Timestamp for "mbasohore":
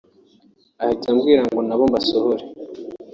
1.89-2.43